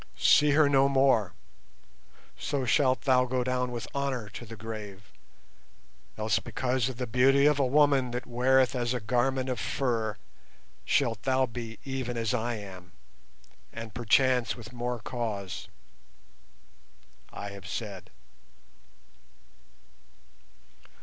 [0.17, 1.35] See her no more,
[2.35, 5.11] so shalt thou go down with honour to the grave.
[6.17, 10.17] Else because of the beauty of a woman that weareth as a garment of fur
[10.85, 12.93] shalt thou be even as I am,
[13.71, 15.67] and perchance with more cause.
[17.31, 18.09] I have said."